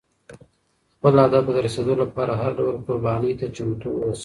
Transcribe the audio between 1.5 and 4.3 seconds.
د رسېدو لپاره هر ډول قربانۍ ته چمتو اوسه.